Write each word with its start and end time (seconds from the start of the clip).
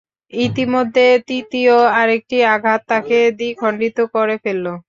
ইতিমধ্যে 0.33 1.05
তৃতীয় 1.27 1.75
আরেকটি 1.93 2.37
আঘাত 2.55 2.81
তাঁকে 2.89 3.19
দ্বিখণ্ডিত 3.39 3.97
করে 4.13 4.35
ফেলল। 4.43 4.65